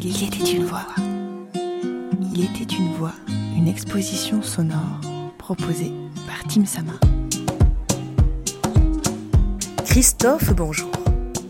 Il 0.00 0.22
était 0.22 0.52
une 0.52 0.64
voix. 0.64 0.86
Il 2.32 2.44
était 2.44 2.72
une 2.72 2.94
voix, 2.94 3.14
une 3.56 3.66
exposition 3.66 4.42
sonore 4.42 5.00
proposée 5.38 5.90
par 6.24 6.44
Tim 6.48 6.64
Sama. 6.64 6.92
Christophe, 9.84 10.54
bonjour. 10.54 10.92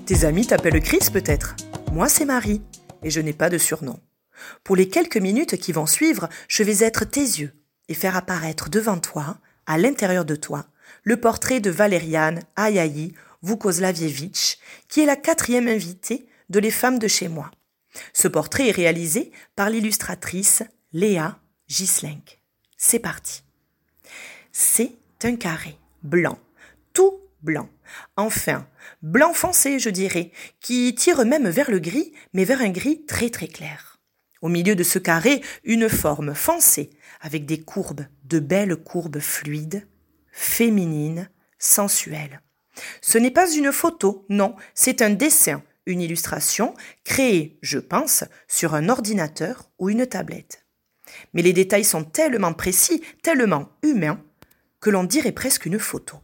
Tes 0.06 0.24
amis 0.24 0.46
t'appellent 0.46 0.80
Chris 0.80 1.10
peut-être 1.12 1.56
Moi 1.92 2.08
c'est 2.08 2.24
Marie, 2.24 2.62
et 3.02 3.10
je 3.10 3.20
n'ai 3.20 3.34
pas 3.34 3.50
de 3.50 3.58
surnom. 3.58 4.00
Pour 4.64 4.76
les 4.76 4.88
quelques 4.88 5.18
minutes 5.18 5.58
qui 5.58 5.72
vont 5.72 5.86
suivre, 5.86 6.30
je 6.48 6.62
vais 6.62 6.82
être 6.82 7.04
tes 7.04 7.20
yeux 7.20 7.52
et 7.88 7.94
faire 7.94 8.16
apparaître 8.16 8.70
devant 8.70 8.96
toi, 8.96 9.36
à 9.66 9.76
l'intérieur 9.76 10.24
de 10.24 10.36
toi, 10.36 10.64
le 11.02 11.18
portrait 11.18 11.60
de 11.60 11.70
Valériane 11.70 12.40
Ayayi 12.56 13.12
Vukoslavievitch, 13.42 14.56
qui 14.88 15.02
est 15.02 15.06
la 15.06 15.16
quatrième 15.16 15.68
invitée 15.68 16.26
de 16.48 16.60
Les 16.60 16.70
Femmes 16.70 16.98
de 16.98 17.08
chez 17.08 17.28
moi. 17.28 17.50
Ce 18.12 18.28
portrait 18.28 18.68
est 18.68 18.72
réalisé 18.72 19.32
par 19.56 19.70
l'illustratrice 19.70 20.62
Léa 20.92 21.38
Gislenk. 21.66 22.40
C'est 22.76 22.98
parti. 22.98 23.42
C'est 24.52 24.96
un 25.22 25.36
carré 25.36 25.78
blanc, 26.02 26.38
tout 26.92 27.20
blanc. 27.42 27.68
Enfin, 28.16 28.66
blanc 29.02 29.32
foncé, 29.32 29.78
je 29.78 29.90
dirais, 29.90 30.32
qui 30.60 30.94
tire 30.94 31.24
même 31.24 31.48
vers 31.48 31.70
le 31.70 31.78
gris, 31.78 32.12
mais 32.32 32.44
vers 32.44 32.60
un 32.60 32.70
gris 32.70 33.04
très 33.06 33.30
très 33.30 33.48
clair. 33.48 33.98
Au 34.40 34.48
milieu 34.48 34.76
de 34.76 34.84
ce 34.84 34.98
carré, 34.98 35.42
une 35.64 35.88
forme 35.88 36.34
foncée, 36.34 36.90
avec 37.20 37.44
des 37.44 37.60
courbes, 37.60 38.06
de 38.24 38.38
belles 38.38 38.76
courbes 38.76 39.18
fluides, 39.18 39.86
féminines, 40.30 41.28
sensuelles. 41.58 42.40
Ce 43.00 43.18
n'est 43.18 43.32
pas 43.32 43.50
une 43.50 43.72
photo, 43.72 44.24
non, 44.28 44.54
c'est 44.74 45.02
un 45.02 45.10
dessin, 45.10 45.62
une 45.88 46.00
illustration 46.00 46.74
créée, 47.02 47.58
je 47.62 47.78
pense, 47.78 48.22
sur 48.46 48.74
un 48.74 48.88
ordinateur 48.88 49.68
ou 49.78 49.88
une 49.88 50.06
tablette. 50.06 50.64
Mais 51.32 51.42
les 51.42 51.52
détails 51.52 51.84
sont 51.84 52.04
tellement 52.04 52.52
précis, 52.52 53.02
tellement 53.22 53.70
humains, 53.82 54.22
que 54.80 54.90
l'on 54.90 55.04
dirait 55.04 55.32
presque 55.32 55.66
une 55.66 55.78
photo. 55.78 56.18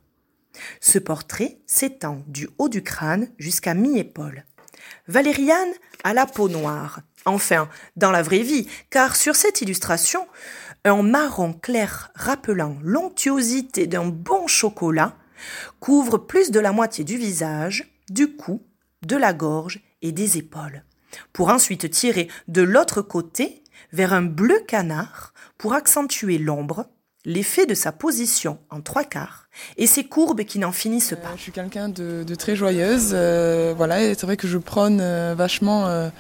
Ce 0.80 0.98
portrait 0.98 1.58
s'étend 1.66 2.22
du 2.28 2.48
haut 2.58 2.68
du 2.68 2.82
crâne 2.82 3.28
jusqu'à 3.38 3.74
mi-épaule. 3.74 4.44
Valériane 5.08 5.72
a 6.04 6.12
la 6.12 6.26
peau 6.26 6.48
noire, 6.48 7.00
enfin, 7.24 7.68
dans 7.96 8.10
la 8.10 8.22
vraie 8.22 8.42
vie, 8.42 8.68
car 8.90 9.16
sur 9.16 9.34
cette 9.34 9.62
illustration, 9.62 10.28
un 10.84 11.02
marron 11.02 11.54
clair 11.54 12.12
rappelant 12.14 12.76
l'onctuosité 12.82 13.86
d'un 13.86 14.06
bon 14.06 14.46
chocolat 14.46 15.16
couvre 15.80 16.18
plus 16.18 16.50
de 16.50 16.60
la 16.60 16.72
moitié 16.72 17.04
du 17.04 17.16
visage, 17.16 17.90
du 18.10 18.36
cou, 18.36 18.62
de 19.06 19.16
la 19.16 19.32
gorge 19.32 19.80
et 20.02 20.12
des 20.12 20.38
épaules, 20.38 20.84
pour 21.32 21.48
ensuite 21.48 21.90
tirer 21.90 22.28
de 22.48 22.62
l'autre 22.62 23.02
côté 23.02 23.62
vers 23.92 24.12
un 24.12 24.22
bleu 24.22 24.60
canard 24.66 25.32
pour 25.58 25.74
accentuer 25.74 26.38
l'ombre, 26.38 26.86
l'effet 27.24 27.66
de 27.66 27.74
sa 27.74 27.92
position 27.92 28.58
en 28.70 28.80
trois 28.80 29.04
quarts 29.04 29.48
et 29.76 29.86
ses 29.86 30.04
courbes 30.04 30.42
qui 30.42 30.58
n'en 30.58 30.72
finissent 30.72 31.16
pas. 31.20 31.30
je 31.36 31.42
suis 31.42 31.52
quelqu'un 31.52 31.88
de, 31.88 32.34
très 32.34 32.56
joyeuse, 32.56 33.12
euh, 33.12 33.72
voilà, 33.76 34.02
et 34.02 34.14
c'est 34.14 34.26
vrai 34.26 34.36
que 34.36 34.48
je 34.48 34.58
prône 34.58 35.00
euh, 35.00 35.34
vachement 35.36 35.86
euh, 35.86 36.10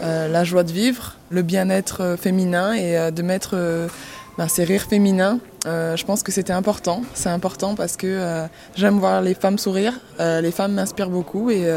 la 0.00 0.44
joie 0.44 0.64
de 0.64 0.72
vivre, 0.72 1.16
le 1.30 1.42
bien-être 1.42 2.16
féminin 2.20 2.72
et 2.72 3.12
de 3.12 3.22
mettre 3.22 3.88
ben, 4.36 4.48
ces 4.48 4.64
rires 4.64 4.86
féminins. 4.88 5.38
je 5.64 6.04
pense 6.04 6.22
que 6.22 6.32
c'était 6.32 6.52
important, 6.52 7.02
c'est 7.14 7.28
important 7.28 7.74
parce 7.74 7.96
que 7.96 8.46
j'aime 8.74 8.98
voir 8.98 9.20
les 9.20 9.34
femmes 9.34 9.58
sourire, 9.58 10.00
les 10.18 10.50
femmes 10.50 10.72
m'inspirent 10.72 11.10
beaucoup 11.10 11.50
et 11.50 11.70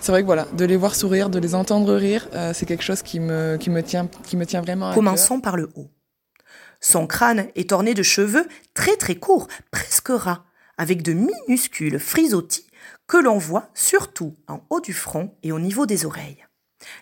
c'est 0.00 0.12
vrai 0.12 0.22
que 0.22 0.26
voilà, 0.26 0.46
de 0.52 0.64
les 0.64 0.76
voir 0.76 0.94
sourire, 0.94 1.30
de 1.30 1.38
les 1.38 1.54
entendre 1.54 1.94
rire, 1.94 2.28
c'est 2.54 2.66
quelque 2.66 2.82
chose 2.82 3.02
qui 3.02 3.20
me, 3.20 3.56
qui 3.58 3.70
me, 3.70 3.82
tient, 3.82 4.08
qui 4.24 4.36
me 4.36 4.46
tient 4.46 4.62
vraiment 4.62 4.90
à 4.90 4.94
Commençons 4.94 5.40
par 5.40 5.56
le 5.56 5.70
haut. 5.74 5.90
Son 6.80 7.06
crâne 7.06 7.48
est 7.54 7.72
orné 7.72 7.94
de 7.94 8.02
cheveux 8.02 8.48
très 8.74 8.96
très 8.96 9.14
courts, 9.14 9.48
presque 9.70 10.08
ras, 10.08 10.44
avec 10.78 11.02
de 11.02 11.12
minuscules 11.12 11.98
frisottis 11.98 12.66
que 13.06 13.18
l'on 13.18 13.38
voit 13.38 13.70
surtout 13.74 14.36
en 14.48 14.62
haut 14.70 14.80
du 14.80 14.94
front 14.94 15.34
et 15.42 15.52
au 15.52 15.58
niveau 15.58 15.84
des 15.84 16.06
oreilles. 16.06 16.46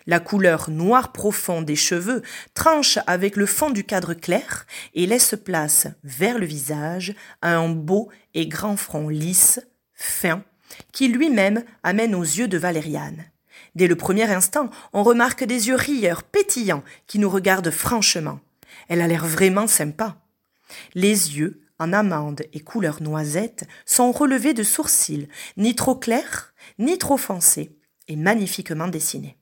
La 0.05 0.19
couleur 0.19 0.69
noir 0.69 1.13
profond 1.13 1.61
des 1.61 1.77
cheveux 1.77 2.21
tranche 2.53 2.99
avec 3.07 3.37
le 3.37 3.45
fond 3.45 3.69
du 3.69 3.85
cadre 3.85 4.13
clair 4.13 4.65
et 4.93 5.05
laisse 5.05 5.35
place 5.41 5.87
vers 6.03 6.37
le 6.37 6.45
visage 6.45 7.15
à 7.41 7.55
un 7.55 7.69
beau 7.69 8.09
et 8.33 8.47
grand 8.47 8.75
front 8.75 9.07
lisse, 9.07 9.61
fin, 9.93 10.43
qui 10.91 11.07
lui-même 11.07 11.63
amène 11.83 12.15
aux 12.15 12.23
yeux 12.23 12.47
de 12.47 12.57
Valériane. 12.57 13.25
Dès 13.75 13.87
le 13.87 13.95
premier 13.95 14.29
instant, 14.31 14.69
on 14.93 15.03
remarque 15.03 15.43
des 15.43 15.67
yeux 15.67 15.75
rieurs, 15.75 16.23
pétillants, 16.23 16.83
qui 17.07 17.19
nous 17.19 17.29
regardent 17.29 17.71
franchement. 17.71 18.39
Elle 18.87 19.01
a 19.01 19.07
l'air 19.07 19.25
vraiment 19.25 19.67
sympa. 19.67 20.17
Les 20.95 21.37
yeux, 21.37 21.61
en 21.79 21.93
amande 21.93 22.43
et 22.53 22.59
couleur 22.59 23.01
noisette, 23.01 23.65
sont 23.85 24.11
relevés 24.11 24.53
de 24.53 24.63
sourcils, 24.63 25.27
ni 25.57 25.75
trop 25.75 25.95
clairs, 25.95 26.53
ni 26.77 26.97
trop 26.97 27.17
foncés, 27.17 27.71
et 28.07 28.15
magnifiquement 28.15 28.87
dessinés. 28.87 29.37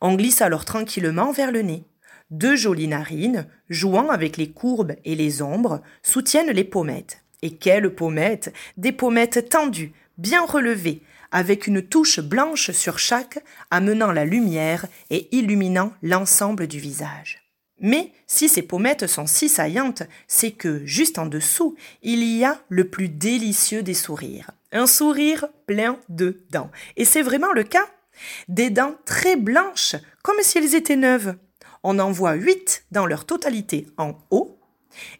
On 0.00 0.14
glisse 0.14 0.42
alors 0.42 0.64
tranquillement 0.64 1.32
vers 1.32 1.52
le 1.52 1.62
nez. 1.62 1.84
Deux 2.30 2.56
jolies 2.56 2.88
narines, 2.88 3.46
jouant 3.68 4.08
avec 4.08 4.36
les 4.36 4.50
courbes 4.50 4.94
et 5.04 5.14
les 5.14 5.42
ombres, 5.42 5.82
soutiennent 6.02 6.50
les 6.50 6.64
pommettes. 6.64 7.22
Et 7.42 7.56
quelles 7.56 7.94
pommettes 7.94 8.52
Des 8.76 8.92
pommettes 8.92 9.48
tendues, 9.50 9.92
bien 10.22 10.46
relevées, 10.46 11.02
avec 11.32 11.66
une 11.66 11.82
touche 11.82 12.20
blanche 12.20 12.70
sur 12.70 12.98
chaque, 12.98 13.42
amenant 13.70 14.12
la 14.12 14.24
lumière 14.24 14.86
et 15.10 15.28
illuminant 15.36 15.92
l'ensemble 16.02 16.68
du 16.68 16.78
visage. 16.78 17.42
Mais 17.80 18.12
si 18.28 18.48
ces 18.48 18.62
pommettes 18.62 19.08
sont 19.08 19.26
si 19.26 19.48
saillantes, 19.48 20.04
c'est 20.28 20.52
que, 20.52 20.86
juste 20.86 21.18
en 21.18 21.26
dessous, 21.26 21.74
il 22.02 22.22
y 22.22 22.44
a 22.44 22.60
le 22.68 22.88
plus 22.88 23.08
délicieux 23.08 23.82
des 23.82 23.94
sourires. 23.94 24.52
Un 24.70 24.86
sourire 24.86 25.48
plein 25.66 25.98
de 26.08 26.44
dents. 26.50 26.70
Et 26.96 27.04
c'est 27.04 27.22
vraiment 27.22 27.52
le 27.52 27.64
cas. 27.64 27.88
Des 28.46 28.70
dents 28.70 28.94
très 29.04 29.36
blanches, 29.36 29.96
comme 30.22 30.40
si 30.42 30.58
elles 30.58 30.76
étaient 30.76 30.96
neuves. 30.96 31.34
On 31.82 31.98
en 31.98 32.12
voit 32.12 32.34
huit 32.34 32.84
dans 32.92 33.06
leur 33.06 33.24
totalité 33.24 33.88
en 33.96 34.14
haut 34.30 34.60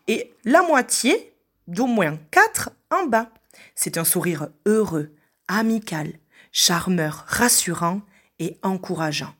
et 0.06 0.32
la 0.44 0.62
moitié, 0.62 1.34
d'au 1.66 1.86
moins 1.86 2.18
quatre, 2.30 2.70
en 2.90 3.06
bas. 3.06 3.30
C'est 3.74 3.98
un 3.98 4.04
sourire 4.04 4.48
heureux, 4.66 5.14
amical, 5.48 6.12
charmeur, 6.52 7.24
rassurant 7.26 8.02
et 8.38 8.58
encourageant. 8.62 9.34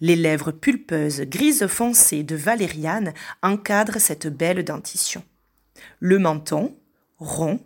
Les 0.00 0.16
lèvres 0.16 0.52
pulpeuses 0.52 1.22
grises 1.22 1.66
foncées 1.66 2.22
de 2.22 2.36
Valériane 2.36 3.12
encadrent 3.42 4.00
cette 4.00 4.28
belle 4.28 4.64
dentition. 4.64 5.22
Le 6.00 6.18
menton, 6.18 6.76
rond, 7.18 7.60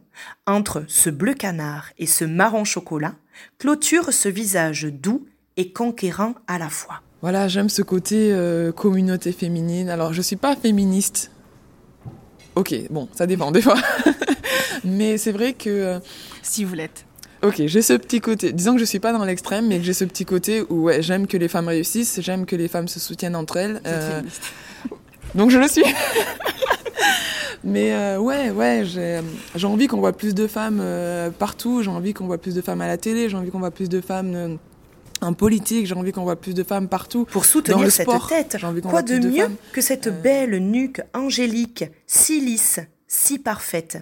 entre 0.47 0.85
ce 0.89 1.11
bleu 1.11 1.35
canard 1.35 1.91
et 1.99 2.07
ce 2.07 2.25
marron 2.25 2.65
chocolat, 2.65 3.15
clôture 3.59 4.13
ce 4.13 4.29
visage 4.29 4.85
doux 4.85 5.27
et 5.57 5.73
conquérant 5.73 6.35
à 6.47 6.59
la 6.59 6.69
fois. 6.69 7.03
Voilà, 7.21 7.47
j'aime 7.49 7.69
ce 7.69 7.83
côté 7.83 8.33
euh, 8.33 8.73
communauté 8.73 9.33
féminine. 9.33 9.89
Alors, 9.89 10.13
je 10.13 10.23
suis 10.23 10.37
pas 10.37 10.57
féministe. 10.57 11.31
Ok, 12.57 12.75
bon, 12.91 13.09
ça 13.15 13.27
dépend 13.27 13.53
des 13.53 13.63
fois. 13.63 13.77
Mais 14.85 15.19
c'est 15.19 15.33
vrai 15.33 15.53
que. 15.53 15.71
Euh, 15.71 15.99
si 16.43 16.65
vous 16.65 16.75
l'êtes. 16.75 17.05
Ok, 17.43 17.61
j'ai 17.67 17.83
ce 17.83 17.95
petit 17.95 18.21
côté. 18.21 18.53
Disons 18.53 18.75
que 18.75 18.79
je 18.79 18.85
suis 18.85 19.01
pas 19.01 19.13
dans 19.13 19.25
l'extrême, 19.25 19.67
mais 19.67 19.79
que 19.79 19.85
j'ai 19.85 19.95
ce 19.95 20.05
petit 20.05 20.25
côté 20.25 20.63
où 20.69 20.85
ouais, 20.85 21.03
j'aime 21.03 21.27
que 21.27 21.37
les 21.37 21.49
femmes 21.49 21.67
réussissent, 21.67 22.21
j'aime 22.21 22.47
que 22.47 22.55
les 22.55 22.69
femmes 22.69 22.87
se 22.87 23.01
soutiennent 23.01 23.35
entre 23.35 23.57
elles. 23.57 23.81
Euh... 23.85 24.23
Donc 25.35 25.51
je 25.51 25.59
le 25.59 25.67
suis. 25.67 25.83
mais 27.65 27.93
euh, 27.95 28.19
ouais, 28.19 28.51
ouais, 28.51 28.85
j'ai 28.85 29.67
envie 29.67 29.89
qu'on 29.89 29.99
voit 29.99 30.13
plus 30.13 30.35
de 30.35 30.47
femmes 30.47 30.79
euh, 30.81 31.31
partout. 31.31 31.83
J'ai 31.83 31.91
envie 31.91 32.15
qu'on 32.15 32.27
voit 32.27 32.39
plus 32.39 32.55
de 32.55 32.61
femmes 32.61 32.81
à 32.81 32.87
la 32.87 32.97
télé. 32.97 33.29
J'ai 33.29 33.37
envie 33.37 33.51
qu'on 33.51 33.59
voit 33.59 33.73
plus 33.73 33.89
de 33.89 34.01
femmes 34.01 34.59
en 35.21 35.33
politique. 35.33 35.87
J'ai 35.87 35.97
envie 35.97 36.13
qu'on 36.13 36.23
voit 36.23 36.37
plus 36.37 36.55
de 36.55 36.63
femmes 36.63 36.87
partout. 36.87 37.25
Pour 37.25 37.45
soutenir 37.45 37.91
cette 37.91 38.09
tête, 38.29 38.57
quoi 38.89 39.03
de 39.03 39.19
mieux 39.19 39.49
que 39.73 39.81
cette 39.81 40.23
belle 40.23 40.59
nuque 40.59 41.01
angélique, 41.13 41.87
si 42.07 42.41
lisse, 42.41 42.79
si 43.09 43.41
parfaite, 43.41 43.99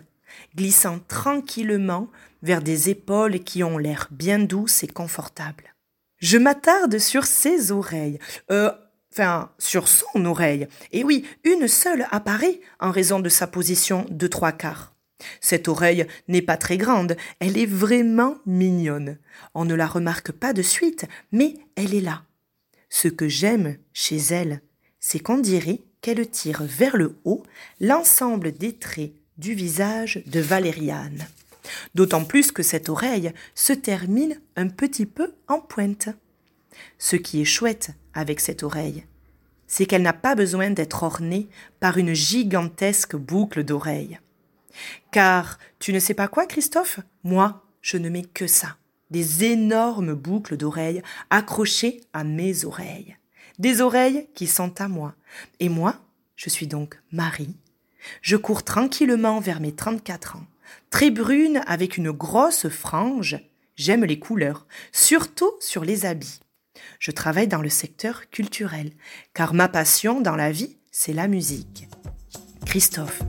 glissant 0.57 1.01
tranquillement 1.09 2.09
vers 2.43 2.63
des 2.63 2.91
épaules 2.91 3.41
qui 3.41 3.63
ont 3.63 3.79
l'air 3.79 4.09
bien 4.11 4.39
douces 4.39 4.83
et 4.83 4.89
confortables. 4.89 5.75
Je 6.19 6.39
m'attarde 6.39 6.99
sur 6.99 7.25
ses 7.25 7.73
oreilles, 7.73 8.19
euh, 8.51 8.71
enfin 9.13 9.51
sur 9.59 9.89
son 9.89 10.25
oreille, 10.25 10.69
et 10.93 11.03
oui, 11.05 11.25
une 11.45 11.69
seule 11.69 12.07
apparaît 12.11 12.61
en 12.79 12.91
raison 12.91 13.21
de 13.21 13.29
sa 13.29 13.47
position 13.47 14.07
de 14.11 14.27
trois 14.27 14.53
quarts. 14.53 14.95
Cette 15.41 15.69
oreille 15.69 16.07
n'est 16.29 16.43
pas 16.43 16.57
très 16.57 16.79
grande, 16.79 17.17
elle 17.41 17.59
est 17.59 17.67
vraiment 17.67 18.37
mignonne. 18.47 19.19
On 19.55 19.65
ne 19.65 19.75
la 19.75 19.87
remarque 19.87 20.33
pas 20.33 20.53
de 20.53 20.63
suite, 20.63 21.07
mais 21.33 21.55
elle 21.77 21.95
est 21.95 22.01
là. 22.01 22.23
Ce 22.89 23.09
que 23.09 23.29
j'aime 23.29 23.77
chez 23.93 24.17
elle, 24.17 24.63
c'est 24.99 25.21
qu'on 25.21 25.39
dirait 25.39 25.83
qu'elle 26.01 26.29
tire 26.29 26.63
vers 26.63 26.97
le 26.97 27.19
haut 27.25 27.43
l'ensemble 27.81 28.53
des 28.53 28.75
traits 28.75 29.13
du 29.41 29.55
visage 29.55 30.23
de 30.27 30.39
Valériane. 30.39 31.27
D'autant 31.95 32.25
plus 32.25 32.53
que 32.53 32.63
cette 32.63 32.89
oreille 32.89 33.33
se 33.55 33.73
termine 33.73 34.41
un 34.55 34.69
petit 34.69 35.07
peu 35.07 35.33
en 35.49 35.61
pointe. 35.61 36.11
Ce 36.99 37.17
qui 37.17 37.41
est 37.41 37.47
chouette 37.47 37.91
avec 38.13 38.39
cette 38.39 38.63
oreille, 38.63 39.07
c'est 39.67 39.87
qu'elle 39.87 40.03
n'a 40.03 40.13
pas 40.13 40.35
besoin 40.35 40.71
d'être 40.71 41.03
ornée 41.03 41.49
par 41.81 41.97
une 41.97 42.13
gigantesque 42.13 43.17
boucle 43.17 43.65
d'oreille. 43.65 44.19
Car 45.11 45.59
tu 45.79 45.93
ne 45.93 45.99
sais 45.99 46.15
pas 46.15 46.29
quoi, 46.29 46.47
Christophe? 46.47 47.01
Moi, 47.25 47.65
je 47.81 47.97
ne 47.97 48.11
mets 48.11 48.25
que 48.25 48.47
ça. 48.47 48.77
Des 49.11 49.45
énormes 49.45 50.15
boucles 50.15 50.57
d'oreilles 50.57 51.03
accrochées 51.31 52.03
à 52.13 52.25
mes 52.25 52.65
oreilles. 52.65 53.17
Des 53.59 53.81
oreilles 53.81 54.29
qui 54.35 54.47
sont 54.47 54.81
à 54.81 54.89
moi. 54.89 55.15
Et 55.59 55.69
moi, 55.69 55.97
je 56.37 56.51
suis 56.51 56.67
donc 56.67 57.01
Marie. 57.11 57.57
Je 58.23 58.37
cours 58.37 58.65
tranquillement 58.65 59.41
vers 59.41 59.61
mes 59.61 59.73
34 59.73 60.37
ans. 60.37 60.47
Très 60.91 61.11
brune 61.11 61.63
avec 61.67 61.97
une 61.97 62.11
grosse 62.11 62.69
frange. 62.69 63.39
J'aime 63.77 64.05
les 64.05 64.19
couleurs, 64.19 64.67
surtout 64.93 65.53
sur 65.61 65.85
les 65.85 66.05
habits. 66.07 66.41
Je 66.99 67.11
travaille 67.11 67.49
dans 67.49 67.63
le 67.63 67.69
secteur 67.69 68.29
culturel, 68.31 68.93
car 69.35 69.55
ma 69.55 69.69
passion 69.69 70.21
dans 70.21 70.37
la 70.37 70.53
vie, 70.53 70.77
c'est 70.91 71.13
la 71.13 71.29
musique. 71.29 71.89
Christophe, 72.67 73.23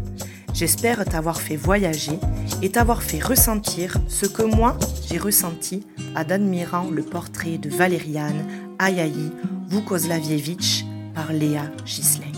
j'espère 0.54 1.06
t'avoir 1.06 1.42
fait 1.42 1.56
voyager 1.56 2.20
et 2.62 2.70
t'avoir 2.70 3.02
fait 3.02 3.20
ressentir 3.20 3.98
ce 4.08 4.26
que 4.26 4.44
moi 4.44 4.78
j'ai 5.08 5.18
ressenti 5.18 5.86
en 6.16 6.30
admirant 6.30 6.90
le 6.90 7.04
portrait 7.04 7.58
de 7.58 7.70
Valériane 7.70 8.46
Ayayi 8.78 9.32
Vukoslavievitch 9.70 10.84
par 11.16 11.34
Léa 11.34 11.64
Gislek. 11.86 12.31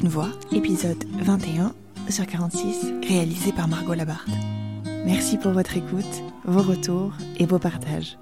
Une 0.00 0.08
voix, 0.08 0.28
épisode 0.52 1.04
21 1.20 1.72
sur 2.10 2.26
46, 2.26 2.92
réalisé 3.08 3.50
par 3.52 3.66
Margot 3.66 3.94
Labarthe. 3.94 4.28
Merci 5.06 5.38
pour 5.38 5.52
votre 5.52 5.76
écoute, 5.76 6.22
vos 6.44 6.62
retours 6.62 7.12
et 7.38 7.46
vos 7.46 7.58
partages. 7.58 8.18